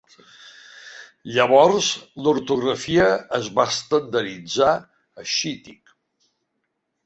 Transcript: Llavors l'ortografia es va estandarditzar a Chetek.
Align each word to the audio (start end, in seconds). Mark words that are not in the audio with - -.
Llavors 1.35 1.89
l'ortografia 2.23 3.11
es 3.41 3.53
va 3.61 3.69
estandarditzar 3.75 4.73
a 5.23 5.31
Chetek. 5.37 5.97